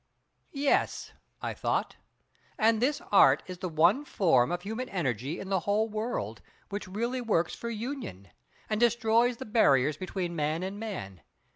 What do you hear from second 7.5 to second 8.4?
for union,